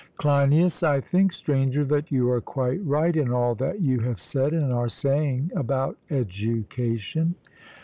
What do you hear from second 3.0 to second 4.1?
in all that you